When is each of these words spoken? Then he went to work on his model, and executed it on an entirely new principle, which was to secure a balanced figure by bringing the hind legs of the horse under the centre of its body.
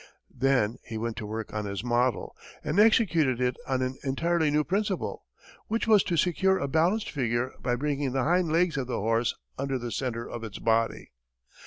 Then 0.33 0.79
he 0.83 0.97
went 0.97 1.15
to 1.17 1.27
work 1.27 1.53
on 1.53 1.65
his 1.65 1.83
model, 1.83 2.35
and 2.63 2.79
executed 2.79 3.39
it 3.39 3.55
on 3.67 3.83
an 3.83 3.99
entirely 4.03 4.49
new 4.49 4.63
principle, 4.63 5.27
which 5.67 5.85
was 5.85 6.01
to 6.05 6.17
secure 6.17 6.57
a 6.57 6.67
balanced 6.67 7.11
figure 7.11 7.51
by 7.61 7.75
bringing 7.75 8.11
the 8.11 8.23
hind 8.23 8.51
legs 8.51 8.77
of 8.77 8.87
the 8.87 8.99
horse 8.99 9.35
under 9.59 9.77
the 9.77 9.91
centre 9.91 10.27
of 10.27 10.43
its 10.43 10.57
body. 10.57 11.11